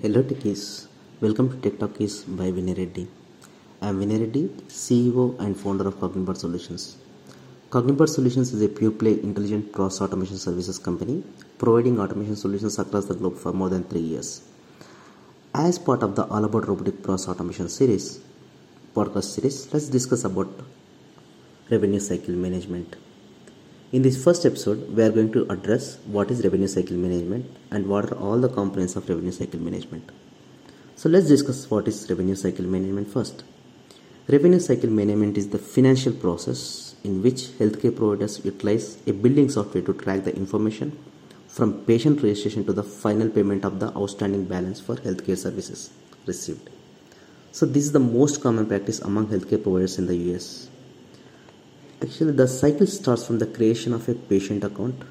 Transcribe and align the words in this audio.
Hello 0.00 0.22
Techies, 0.22 0.86
welcome 1.20 1.50
to 1.50 1.56
Tech 1.60 1.78
Talkies 1.78 2.22
by 2.24 2.50
Vinay 2.50 2.74
Reddy. 2.78 3.06
I 3.82 3.88
am 3.90 4.00
Vinay 4.00 4.20
Reddy, 4.20 4.48
CEO 4.66 5.38
and 5.38 5.54
founder 5.54 5.86
of 5.86 5.96
Cognibot 5.96 6.38
Solutions. 6.38 6.96
Cognibot 7.68 8.08
Solutions 8.08 8.54
is 8.54 8.62
a 8.62 8.70
pure 8.70 8.90
play 8.90 9.20
intelligent 9.22 9.70
process 9.70 10.00
automation 10.00 10.38
services 10.38 10.78
company 10.78 11.22
providing 11.58 12.00
automation 12.00 12.36
solutions 12.36 12.78
across 12.78 13.04
the 13.04 13.14
globe 13.14 13.36
for 13.36 13.52
more 13.52 13.68
than 13.68 13.84
three 13.84 14.00
years. 14.00 14.40
As 15.52 15.78
part 15.78 16.02
of 16.02 16.16
the 16.16 16.24
All 16.24 16.42
About 16.46 16.68
Robotic 16.68 17.02
Process 17.02 17.28
Automation 17.28 17.68
series, 17.68 18.18
podcast 18.96 19.24
series, 19.24 19.74
let's 19.74 19.88
discuss 19.88 20.24
about 20.24 20.48
revenue 21.70 22.00
cycle 22.00 22.34
management. 22.34 22.96
In 23.92 24.00
this 24.00 24.24
first 24.24 24.46
episode, 24.46 24.96
we 24.96 25.02
are 25.02 25.10
going 25.10 25.30
to 25.32 25.46
address 25.52 25.98
what 26.06 26.30
is 26.30 26.42
revenue 26.42 26.66
cycle 26.66 26.96
management 26.96 27.44
and 27.70 27.86
what 27.86 28.10
are 28.10 28.16
all 28.16 28.38
the 28.40 28.48
components 28.48 28.96
of 28.96 29.06
revenue 29.06 29.32
cycle 29.32 29.60
management. 29.60 30.10
So 30.96 31.10
let's 31.10 31.28
discuss 31.28 31.70
what 31.70 31.86
is 31.86 32.08
revenue 32.08 32.34
cycle 32.34 32.64
management 32.64 33.08
first. 33.08 33.44
Revenue 34.28 34.60
cycle 34.60 34.88
management 34.88 35.36
is 35.36 35.50
the 35.50 35.58
financial 35.58 36.14
process 36.14 36.94
in 37.04 37.22
which 37.22 37.48
healthcare 37.58 37.94
providers 37.94 38.42
utilize 38.42 38.96
a 39.06 39.12
billing 39.12 39.50
software 39.50 39.84
to 39.84 39.92
track 39.92 40.24
the 40.24 40.34
information 40.34 40.98
from 41.48 41.84
patient 41.84 42.22
registration 42.22 42.64
to 42.64 42.72
the 42.72 42.82
final 42.82 43.28
payment 43.28 43.62
of 43.62 43.78
the 43.78 43.94
outstanding 43.94 44.46
balance 44.46 44.80
for 44.80 44.96
healthcare 44.96 45.36
services 45.36 45.90
received. 46.24 46.70
So 47.50 47.66
this 47.66 47.84
is 47.84 47.92
the 47.92 48.00
most 48.00 48.40
common 48.40 48.64
practice 48.64 49.00
among 49.00 49.26
healthcare 49.26 49.62
providers 49.62 49.98
in 49.98 50.06
the 50.06 50.16
US. 50.32 50.70
Actually, 52.02 52.32
the 52.32 52.48
cycle 52.48 52.86
starts 52.86 53.24
from 53.24 53.38
the 53.38 53.46
creation 53.46 53.92
of 53.92 54.08
a 54.08 54.14
patient 54.14 54.64
account 54.64 55.02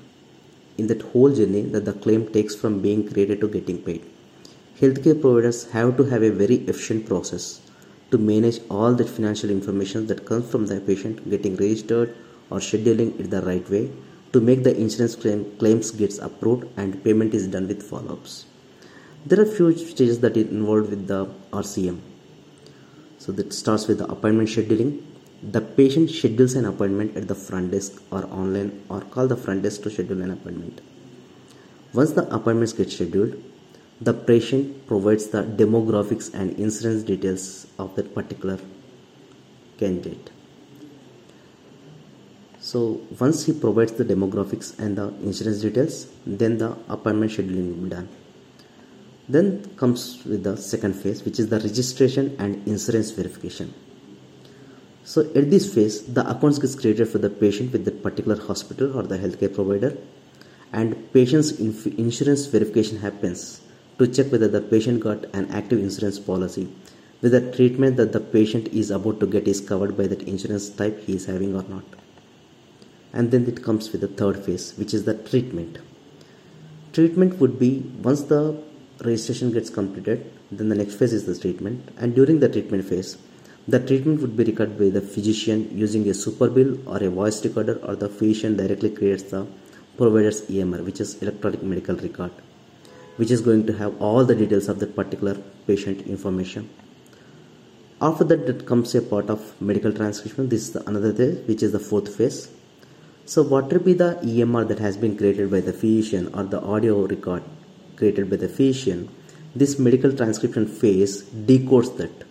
in 0.78 0.88
that 0.88 1.02
whole 1.02 1.34
journey 1.34 1.62
that 1.62 1.86
the 1.86 1.94
claim 1.94 2.28
takes 2.28 2.54
from 2.54 2.82
being 2.82 3.10
created 3.10 3.40
to 3.40 3.48
getting 3.48 3.78
paid. 3.82 4.04
Healthcare 4.80 5.20
providers 5.22 5.72
have 5.72 5.96
to 5.96 6.04
have 6.04 6.22
a 6.22 6.32
very 6.32 6.58
efficient 6.72 7.06
process 7.06 7.62
to 8.10 8.18
manage 8.18 8.60
all 8.70 8.94
that 8.94 9.08
financial 9.08 9.50
information 9.50 10.08
that 10.08 10.26
comes 10.26 10.52
from 10.52 10.66
the 10.68 10.82
patient 10.82 11.30
getting 11.30 11.56
registered 11.56 12.14
or 12.50 12.58
scheduling 12.58 13.18
it 13.18 13.30
the 13.30 13.42
right 13.44 13.70
way 13.70 13.90
to 14.34 14.42
make 14.42 14.64
the 14.64 14.76
insurance 14.76 15.16
claim 15.16 15.46
claims 15.60 15.92
gets 15.92 16.18
approved 16.20 16.68
and 16.76 17.02
payment 17.06 17.34
is 17.34 17.48
done 17.48 17.70
with 17.70 17.82
follow-ups. 17.84 18.46
There 19.26 19.40
are 19.40 19.46
few 19.46 19.78
stages 19.78 20.20
that 20.20 20.36
are 20.36 20.42
involved 20.42 20.90
with 20.90 21.08
the 21.08 21.28
RCM. 21.54 22.02
So 23.20 23.32
that 23.34 23.54
starts 23.54 23.88
with 23.88 24.00
the 24.00 24.08
appointment 24.08 24.50
scheduling, 24.50 25.04
the 25.44 25.62
patient 25.62 26.10
schedules 26.10 26.54
an 26.54 26.66
appointment 26.66 27.18
at 27.18 27.28
the 27.28 27.34
front 27.34 27.72
desk 27.72 28.02
or 28.12 28.26
online 28.26 28.84
or 28.90 29.02
call 29.02 29.28
the 29.28 29.36
front 29.36 29.64
desk 29.64 29.82
to 29.84 29.90
schedule 29.90 30.22
an 30.22 30.32
appointment. 30.32 30.82
Once 31.94 32.12
the 32.12 32.24
appointments 32.34 32.74
get 32.74 32.92
scheduled, 32.92 33.42
the 34.00 34.14
patient 34.14 34.88
provides 34.88 35.28
the 35.28 35.44
demographics 35.44 36.34
and 36.34 36.58
insurance 36.60 37.04
details 37.04 37.68
of 37.80 37.96
that 37.96 38.14
particular 38.14 38.60
candidate. 39.78 40.30
So 42.60 43.02
once 43.20 43.46
he 43.46 43.54
provides 43.54 43.94
the 43.94 44.06
demographics 44.06 44.78
and 44.78 44.96
the 44.96 45.08
insurance 45.24 45.62
details, 45.62 46.08
then 46.26 46.60
the 46.60 46.78
appointment 46.88 47.32
scheduling 47.32 47.76
will 47.76 47.84
be 47.84 47.90
done. 47.90 48.10
Then 49.28 49.66
comes 49.76 50.24
with 50.24 50.44
the 50.44 50.56
second 50.56 50.94
phase, 50.94 51.24
which 51.24 51.40
is 51.40 51.50
the 51.50 51.60
registration 51.60 52.36
and 52.38 52.68
insurance 52.68 53.10
verification. 53.10 53.74
So 55.04 55.22
at 55.22 55.50
this 55.50 55.74
phase, 55.74 56.04
the 56.06 56.30
accounts 56.30 56.60
gets 56.60 56.76
created 56.76 57.08
for 57.10 57.18
the 57.18 57.30
patient 57.30 57.72
with 57.72 57.86
the 57.86 57.92
particular 57.92 58.40
hospital 58.42 58.98
or 58.98 59.04
the 59.04 59.18
healthcare 59.18 59.54
provider, 59.54 59.98
and 60.72 61.12
patient's 61.12 61.52
insurance 61.60 62.46
verification 62.46 63.00
happens 63.00 63.62
to 63.98 64.08
check 64.08 64.32
whether 64.32 64.48
the 64.48 64.62
patient 64.62 65.02
got 65.02 65.26
an 65.34 65.50
active 65.52 65.80
insurance 65.80 66.20
policy, 66.20 66.72
whether 67.20 67.52
treatment 67.52 67.98
that 67.98 68.14
the 68.14 68.20
patient 68.20 68.68
is 68.70 68.92
about 68.92 69.20
to 69.20 69.28
get 69.28 69.48
is 69.48 69.60
covered 69.60 69.98
by 69.98 70.08
that 70.08 70.22
insurance 70.24 70.70
type 70.70 71.00
he 71.02 71.16
is 71.16 71.26
having 71.26 71.56
or 71.56 71.64
not. 71.64 71.84
And 73.14 73.32
then 73.32 73.46
it 73.48 73.64
comes 73.64 73.92
with 73.92 74.02
the 74.02 74.08
third 74.08 74.38
phase, 74.46 74.74
which 74.78 74.94
is 74.94 75.04
the 75.04 75.16
treatment. 75.16 75.80
Treatment 76.94 77.40
would 77.40 77.60
be 77.60 77.80
once 78.02 78.24
the 78.24 78.62
registration 79.04 79.52
gets 79.52 79.70
completed, 79.70 80.32
then 80.52 80.70
the 80.70 80.76
next 80.76 80.96
phase 80.96 81.12
is 81.12 81.26
the 81.26 81.38
treatment, 81.38 81.90
and 81.98 82.16
during 82.16 82.40
the 82.40 82.50
treatment 82.50 82.86
phase, 82.86 83.18
the 83.68 83.80
treatment 83.80 84.22
would 84.22 84.36
be 84.36 84.44
recorded 84.44 84.78
by 84.78 84.90
the 84.90 85.02
physician 85.02 85.70
using 85.78 86.08
a 86.10 86.14
super 86.14 86.50
bill 86.50 86.78
or 86.90 86.98
a 87.04 87.10
voice 87.10 87.44
recorder, 87.46 87.80
or 87.84 87.96
the 87.96 88.10
physician 88.10 88.58
directly 88.58 88.90
creates 88.90 89.24
the 89.24 89.46
provider's 89.98 90.42
EMR, 90.44 90.84
which 90.84 91.00
is 91.00 91.22
electronic 91.22 91.62
medical 91.62 91.96
record, 91.96 92.32
which 93.18 93.30
is 93.30 93.42
going 93.42 93.68
to 93.68 93.74
have 93.74 94.02
all 94.02 94.26
the 94.26 94.34
details 94.34 94.68
of 94.68 94.80
that 94.80 94.96
particular 94.96 95.36
patient 95.68 96.02
information. 96.08 96.70
After 98.02 98.24
that, 98.24 98.48
that 98.48 98.66
comes 98.66 98.96
a 98.96 99.02
part 99.04 99.30
of 99.30 99.62
medical 99.62 99.94
transcription. 99.94 100.50
This 100.50 100.64
is 100.64 100.72
the 100.72 100.88
another 100.90 101.14
phase, 101.14 101.48
which 101.48 101.62
is 101.62 101.72
the 101.72 101.80
fourth 101.80 102.16
phase. 102.16 102.50
So, 103.26 103.44
what 103.44 103.72
will 103.72 103.80
be 103.80 103.94
the 103.94 104.16
EMR 104.24 104.68
that 104.70 104.80
has 104.80 104.98
been 104.98 105.16
created 105.16 105.52
by 105.52 105.60
the 105.60 105.72
physician 105.72 106.34
or 106.34 106.44
the 106.44 106.60
audio 106.62 107.06
record 107.06 107.44
created 107.96 108.32
by 108.32 108.38
the 108.38 108.50
physician? 108.50 109.08
This 109.56 109.78
medical 109.78 110.12
transcription 110.12 110.66
phase 110.66 111.22
decodes 111.22 111.96
that 111.98 112.31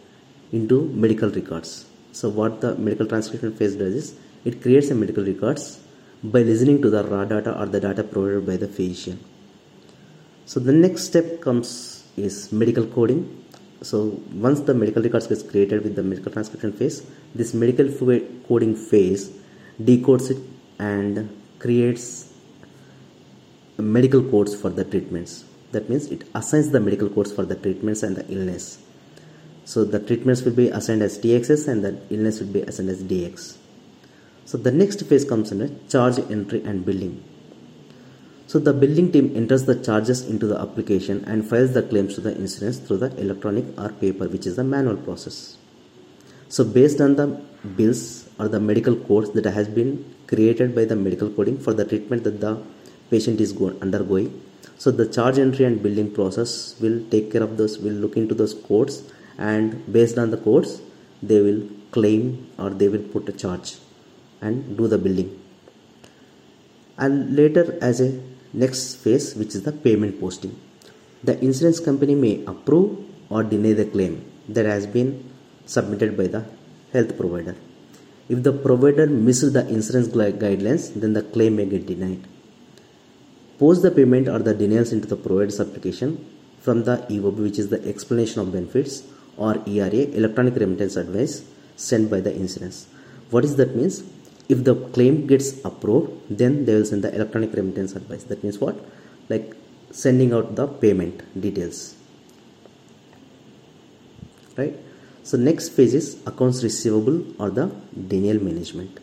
into 0.53 0.83
medical 0.89 1.31
records. 1.31 1.87
So 2.13 2.29
what 2.29 2.61
the 2.61 2.75
medical 2.77 3.07
transcription 3.07 3.55
phase 3.55 3.77
does 3.77 3.95
is 3.95 4.15
it 4.45 4.63
creates 4.63 4.91
a 4.91 4.95
medical 4.95 5.25
records 5.25 5.81
by 6.23 6.43
listening 6.43 6.83
to 6.83 6.91
the 6.91 7.05
raw 7.05 7.25
data 7.25 7.59
or 7.59 7.67
the 7.67 7.81
data 7.81 8.03
provided 8.03 8.47
by 8.47 8.57
the 8.57 8.69
physician. 8.69 9.19
So 10.47 10.61
the 10.61 10.73
next 10.73 11.05
step 11.05 11.41
comes 11.41 12.05
is 12.17 12.53
medical 12.53 12.87
coding. 12.87 13.45
So 13.83 14.21
once 14.33 14.61
the 14.61 14.75
medical 14.75 15.03
records 15.03 15.27
gets 15.29 15.43
created 15.43 15.85
with 15.85 15.95
the 15.95 16.03
medical 16.03 16.33
transcription 16.33 16.73
phase, 16.73 17.07
this 17.35 17.55
medical 17.55 17.89
coding 18.49 18.75
phase 18.75 19.31
decodes 19.81 20.31
it 20.31 20.39
and 20.79 21.31
creates 21.59 22.33
medical 23.79 24.23
codes 24.23 24.55
for 24.55 24.71
the 24.71 24.85
treatments. 24.85 25.45
That 25.73 25.89
means 25.89 26.07
it 26.09 26.29
assigns 26.35 26.71
the 26.71 26.81
medical 26.81 27.09
codes 27.09 27.33
for 27.33 27.45
the 27.45 27.55
treatments 27.55 28.03
and 28.03 28.17
the 28.17 28.27
illness. 28.29 28.79
So 29.65 29.85
the 29.85 30.01
treatments 30.01 30.43
will 30.43 30.53
be 30.53 30.69
assigned 30.69 31.03
as 31.03 31.19
TXS 31.19 31.69
and 31.69 31.85
the 31.85 32.01
illness 32.11 32.41
will 32.41 32.53
be 32.53 32.63
assigned 32.63 32.91
as 32.91 33.03
DX. 33.03 33.57
So 34.45 34.59
the 34.59 34.73
next 34.73 35.05
phase 35.07 35.25
comes 35.25 35.53
under 35.53 35.71
charge 35.89 36.19
entry 36.31 36.63
and 36.65 36.85
billing. 36.85 37.23
So 38.47 38.59
the 38.59 38.73
billing 38.73 39.13
team 39.13 39.37
enters 39.37 39.65
the 39.65 39.77
charges 39.77 40.27
into 40.27 40.49
the 40.49 40.59
application 40.61 41.25
and 41.25 41.49
files 41.49 41.73
the 41.73 41.83
claims 41.83 42.17
to 42.17 42.21
the 42.21 42.35
insurance 42.37 42.79
through 42.79 42.97
the 42.97 43.17
electronic 43.17 43.65
or 43.79 43.91
paper, 43.91 44.27
which 44.27 44.47
is 44.47 44.57
the 44.57 44.65
manual 44.65 44.97
process. 44.97 45.57
So 46.49 46.65
based 46.65 47.01
on 47.01 47.15
the 47.15 47.29
bills 47.77 48.29
or 48.41 48.49
the 48.49 48.59
medical 48.59 48.97
codes 48.97 49.31
that 49.35 49.45
has 49.45 49.69
been 49.69 50.05
created 50.27 50.75
by 50.75 50.85
the 50.85 50.97
medical 50.97 51.31
coding 51.31 51.59
for 51.59 51.73
the 51.73 51.85
treatment 51.85 52.25
that 52.25 52.41
the 52.41 52.61
patient 53.09 53.41
is 53.41 53.57
undergoing. 53.81 54.43
So 54.79 54.91
the 54.91 55.07
charge 55.07 55.39
entry 55.39 55.65
and 55.65 55.81
billing 55.81 56.13
process 56.13 56.75
will 56.81 57.05
take 57.09 57.31
care 57.31 57.45
of 57.45 57.57
those, 57.57 57.79
will 57.79 57.93
look 57.93 58.17
into 58.17 58.35
those 58.35 58.55
codes 58.55 59.05
and 59.39 59.93
based 59.93 60.19
on 60.19 60.31
the 60.31 60.37
codes 60.37 60.81
they 61.23 61.41
will 61.41 61.63
claim 61.91 62.51
or 62.59 62.71
they 62.71 62.89
will 62.89 63.07
put 63.15 63.29
a 63.29 63.33
charge 63.33 63.77
and 64.41 64.77
do 64.77 64.87
the 64.89 64.99
billing. 64.99 65.31
And 66.99 67.37
later 67.37 67.79
as 67.81 68.01
a 68.01 68.21
next 68.53 68.97
phase 68.97 69.35
which 69.35 69.55
is 69.55 69.63
the 69.63 69.73
payment 69.73 70.21
posting. 70.21 70.59
The 71.23 71.39
insurance 71.45 71.81
company 71.81 72.15
may 72.15 72.45
approve 72.47 72.99
or 73.29 73.43
deny 73.43 73.73
the 73.73 73.85
claim 73.85 74.25
that 74.49 74.67
has 74.67 74.87
been 74.87 75.31
submitted 75.67 76.17
by 76.17 76.27
the 76.27 76.45
health 76.93 77.17
provider. 77.17 77.57
If 78.29 78.43
the 78.43 78.53
provider 78.53 79.07
misses 79.07 79.53
the 79.53 79.67
insurance 79.69 80.09
guidelines 80.09 80.95
then 81.01 81.13
the 81.13 81.23
claim 81.23 81.57
may 81.57 81.67
get 81.67 81.87
denied. 81.87 82.27
Post 83.59 83.83
the 83.83 83.91
payment 83.91 84.29
or 84.29 84.39
the 84.39 84.55
denials 84.55 84.93
into 84.93 85.07
the 85.07 85.17
provider's 85.17 85.61
application 85.61 86.25
from 86.61 86.85
the 86.85 86.97
EOB 87.11 87.37
which 87.37 87.59
is 87.59 87.69
the 87.69 87.87
explanation 87.87 88.41
of 88.41 88.53
benefits 88.53 89.03
or 89.47 89.53
ERA 89.67 90.03
electronic 90.21 90.55
remittance 90.63 90.97
advice 90.97 91.35
sent 91.77 92.11
by 92.15 92.21
the 92.21 92.33
insurance. 92.43 92.87
What 93.31 93.45
is 93.45 93.57
that 93.57 93.75
means? 93.75 94.03
If 94.49 94.65
the 94.65 94.75
claim 94.95 95.27
gets 95.27 95.65
approved, 95.65 96.13
then 96.29 96.65
they 96.65 96.75
will 96.75 96.85
send 96.85 97.03
the 97.03 97.15
electronic 97.15 97.53
remittance 97.55 97.93
advice. 97.95 98.25
That 98.25 98.43
means 98.45 98.59
what? 98.59 98.77
Like 99.29 99.55
sending 99.91 100.33
out 100.33 100.57
the 100.57 100.67
payment 100.67 101.41
details. 101.41 101.95
Right? 104.57 104.77
So 105.23 105.39
next 105.39 105.71
phase 105.71 105.95
is 105.95 106.21
accounts 106.27 106.63
receivable 106.63 107.25
or 107.41 107.51
the 107.51 107.71
denial 108.09 108.43
management. 108.43 108.99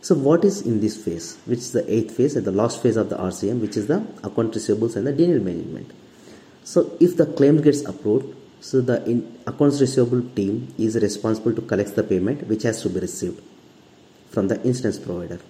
So 0.00 0.14
what 0.14 0.44
is 0.44 0.62
in 0.62 0.80
this 0.80 0.96
phase, 1.04 1.38
which 1.44 1.58
is 1.58 1.72
the 1.72 1.84
eighth 1.92 2.16
phase 2.16 2.36
and 2.36 2.46
the 2.46 2.52
last 2.52 2.82
phase 2.82 2.96
of 2.96 3.10
the 3.10 3.16
RCM, 3.16 3.60
which 3.60 3.76
is 3.76 3.88
the 3.88 3.98
account 4.24 4.54
receivables 4.54 4.96
and 4.96 5.06
the 5.06 5.12
denial 5.12 5.42
management. 5.42 5.90
So 6.64 6.96
if 7.00 7.16
the 7.16 7.26
claim 7.26 7.60
gets 7.60 7.84
approved, 7.84 8.36
so 8.60 8.80
the 8.80 8.96
accounts 9.46 9.80
receivable 9.80 10.22
team 10.34 10.74
is 10.78 10.96
responsible 10.96 11.54
to 11.54 11.62
collect 11.62 11.94
the 11.96 12.02
payment 12.02 12.46
which 12.46 12.62
has 12.64 12.82
to 12.82 12.90
be 12.90 13.00
received 13.00 13.40
from 14.30 14.48
the 14.48 14.60
insurance 14.66 14.98
provider. 14.98 15.40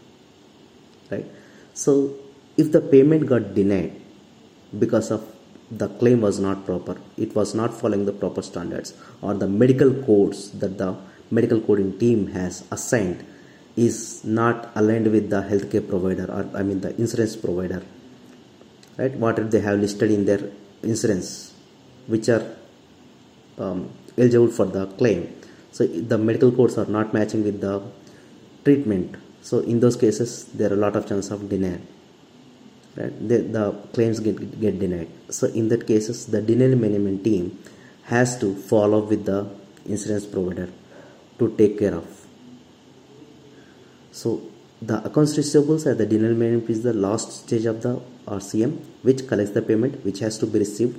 Right. 1.11 1.27
So 1.75 2.15
if 2.57 2.71
the 2.73 2.81
payment 2.81 3.27
got 3.27 3.55
denied 3.55 4.01
because 4.79 5.11
of 5.11 5.27
the 5.71 5.89
claim 6.01 6.21
was 6.21 6.41
not 6.41 6.65
proper 6.67 6.97
it 7.17 7.35
was 7.35 7.55
not 7.55 7.73
following 7.73 8.05
the 8.05 8.13
proper 8.13 8.43
standards 8.43 8.95
or 9.23 9.35
the 9.35 9.47
medical 9.47 9.93
codes 10.03 10.51
that 10.63 10.79
the 10.79 10.97
medical 11.31 11.61
coding 11.61 11.97
team 11.99 12.27
has 12.29 12.65
assigned 12.73 13.25
is 13.77 14.25
not 14.25 14.71
aligned 14.75 15.11
with 15.13 15.31
the 15.31 15.43
healthcare 15.51 15.87
provider 15.93 16.27
or 16.37 16.43
i 16.61 16.63
mean 16.69 16.81
the 16.81 16.91
insurance 17.01 17.37
provider 17.37 17.83
right 18.99 19.15
what 19.25 19.39
they 19.53 19.61
have 19.61 19.79
listed 19.79 20.11
in 20.11 20.25
their 20.25 20.43
insurance 20.83 21.55
which 22.09 22.29
are 22.29 22.45
um, 23.59 23.91
eligible 24.17 24.49
for 24.49 24.67
the 24.67 24.87
claim. 24.87 25.35
So 25.73 25.87
the 25.87 26.19
medical 26.19 26.53
codes 26.53 26.77
are 26.79 26.87
not 26.87 27.13
matching 27.15 27.45
with 27.45 27.61
the 27.61 27.83
treatment. 28.65 29.17
So 29.43 29.61
in 29.61 29.81
those 29.81 29.97
cases 29.97 30.45
there 30.47 30.71
are 30.71 30.75
a 30.75 30.77
lot 30.77 30.97
of 30.97 31.07
chance 31.09 31.31
of 31.31 31.49
denial. 31.49 31.81
Right? 32.97 33.29
The, 33.29 33.39
the 33.39 33.73
claims 33.93 34.21
get, 34.21 34.61
get 34.61 34.79
denied. 34.79 35.09
So 35.29 35.47
in 35.47 35.69
that 35.69 35.87
cases 35.87 36.27
the 36.27 36.43
denial 36.43 36.77
management 36.77 37.25
team 37.25 37.63
has 38.05 38.39
to 38.41 38.55
follow 38.55 39.01
with 39.01 39.25
the 39.25 39.49
insurance 39.87 40.27
provider 40.27 40.69
to 41.39 41.57
take 41.57 41.79
care 41.79 41.95
of. 41.95 42.27
So 44.13 44.43
the 44.83 45.05
accounts 45.05 45.37
receivables 45.37 45.91
at 45.91 45.99
the 45.99 46.07
denial 46.07 46.35
management 46.35 46.71
is 46.71 46.83
the 46.83 46.93
last 46.93 47.45
stage 47.45 47.67
of 47.67 47.83
the 47.83 48.01
RCM 48.27 48.79
which 49.03 49.27
collects 49.29 49.53
the 49.53 49.63
payment 49.63 50.05
which 50.05 50.19
has 50.21 50.39
to 50.39 50.47
be 50.47 50.59
received 50.59 50.99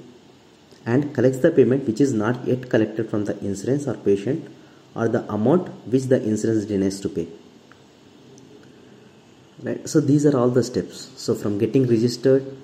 and 0.86 1.14
collects 1.14 1.40
the 1.40 1.52
payment 1.52 1.86
which 1.86 2.02
is 2.02 2.14
not 2.14 2.46
yet 2.46 2.70
collected 2.70 3.10
from 3.10 3.26
the 3.26 3.38
insurance 3.46 3.88
or 3.88 3.96
patient 3.96 4.48
or 4.96 5.08
the 5.08 5.22
amount 5.32 5.68
which 5.88 6.04
the 6.04 6.22
insurance 6.22 6.66
denies 6.66 7.00
to 7.00 7.10
pay. 7.10 7.28
Right? 9.62 9.88
So 9.88 10.02
these 10.02 10.26
are 10.26 10.38
all 10.38 10.50
the 10.50 10.64
steps. 10.64 11.12
So 11.18 11.36
from 11.36 11.60
getting 11.60 11.88
registered 11.88 12.58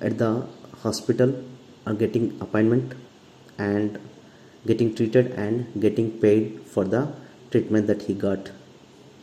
at 0.00 0.18
the 0.18 0.46
hospital 0.82 1.44
or 1.86 1.94
getting 1.94 2.38
appointment 2.40 2.94
and 3.58 3.98
getting 4.66 4.94
treated 4.94 5.32
and 5.32 5.80
getting 5.80 6.10
paid 6.20 6.60
for 6.66 6.84
the 6.84 7.12
treatment 7.50 7.88
that 7.88 8.02
he 8.02 8.14
got 8.14 8.50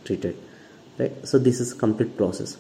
treated. 0.04 0.38
Right? 0.98 1.26
So 1.26 1.40
this 1.40 1.60
is 1.60 1.74
complete 1.74 2.18
process. 2.18 2.58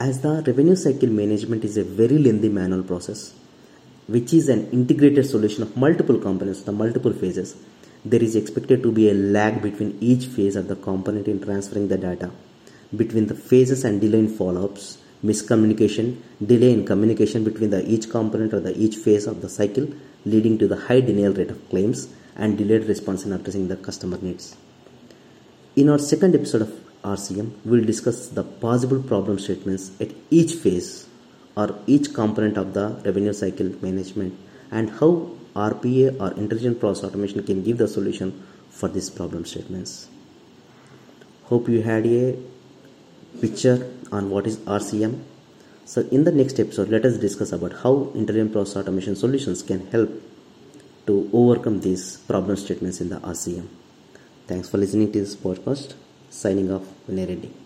As 0.00 0.22
the 0.22 0.42
revenue 0.46 0.76
cycle 0.76 1.08
management 1.08 1.64
is 1.64 1.76
a 1.76 1.84
very 1.84 2.18
lengthy 2.18 2.48
manual 2.48 2.82
process 2.82 3.34
which 4.06 4.32
is 4.32 4.48
an 4.48 4.70
integrated 4.70 5.26
solution 5.26 5.62
of 5.62 5.76
multiple 5.76 6.18
components 6.18 6.62
the 6.62 6.72
multiple 6.72 7.12
phases 7.12 7.56
there 8.04 8.22
is 8.22 8.36
expected 8.36 8.82
to 8.82 8.92
be 8.92 9.08
a 9.10 9.14
lag 9.14 9.62
between 9.62 9.96
each 10.00 10.26
phase 10.26 10.56
of 10.56 10.68
the 10.68 10.76
component 10.76 11.26
in 11.26 11.40
transferring 11.40 11.88
the 11.88 11.96
data 11.96 12.30
between 12.96 13.26
the 13.26 13.34
phases 13.34 13.84
and 13.84 14.00
delay 14.00 14.20
in 14.20 14.28
follow-ups, 14.28 14.98
miscommunication, 15.24 16.16
delay 16.44 16.72
in 16.72 16.84
communication 16.84 17.44
between 17.44 17.70
the 17.70 17.84
each 17.88 18.10
component 18.10 18.52
or 18.52 18.60
the 18.60 18.76
each 18.78 18.96
phase 18.96 19.26
of 19.26 19.40
the 19.40 19.48
cycle 19.48 19.88
leading 20.24 20.58
to 20.58 20.68
the 20.68 20.76
high 20.76 21.00
denial 21.00 21.32
rate 21.32 21.50
of 21.50 21.68
claims 21.70 22.08
and 22.36 22.58
delayed 22.58 22.84
response 22.84 23.24
in 23.24 23.32
addressing 23.32 23.68
the 23.68 23.76
customer 23.76 24.18
needs. 24.20 24.56
In 25.76 25.88
our 25.88 25.98
second 25.98 26.34
episode 26.34 26.62
of 26.62 26.80
RCM, 27.02 27.52
we 27.64 27.78
will 27.78 27.86
discuss 27.86 28.28
the 28.28 28.44
possible 28.44 29.02
problem 29.02 29.38
statements 29.38 29.90
at 30.00 30.10
each 30.30 30.54
phase 30.54 31.08
or 31.56 31.78
each 31.86 32.12
component 32.14 32.56
of 32.56 32.74
the 32.74 32.86
revenue 33.04 33.32
cycle 33.32 33.70
management 33.80 34.38
and 34.70 34.90
how 34.90 35.30
RPA 35.54 36.20
or 36.20 36.36
intelligent 36.36 36.80
process 36.80 37.04
automation 37.04 37.42
can 37.44 37.62
give 37.62 37.78
the 37.78 37.86
solution 37.86 38.42
for 38.70 38.88
these 38.88 39.08
problem 39.08 39.44
statements. 39.44 40.08
Hope 41.44 41.68
you 41.68 41.82
had 41.82 42.06
a 42.06 42.36
picture 43.40 43.90
on 44.10 44.30
what 44.30 44.46
is 44.46 44.56
RCM. 44.58 45.22
So 45.84 46.00
in 46.10 46.24
the 46.24 46.32
next 46.32 46.58
episode, 46.58 46.88
let 46.88 47.04
us 47.04 47.18
discuss 47.18 47.52
about 47.52 47.74
how 47.82 48.10
intelligent 48.14 48.52
process 48.52 48.78
automation 48.78 49.14
solutions 49.14 49.62
can 49.62 49.86
help 49.88 50.10
to 51.06 51.30
overcome 51.32 51.80
these 51.80 52.16
problem 52.16 52.56
statements 52.56 53.00
in 53.00 53.10
the 53.10 53.16
RCM. 53.16 53.68
Thanks 54.46 54.68
for 54.68 54.78
listening 54.78 55.12
to 55.12 55.20
this 55.20 55.36
podcast. 55.36 55.94
Signing 56.30 56.72
off, 56.72 56.86
Vinay 57.08 57.28
Reddy. 57.28 57.63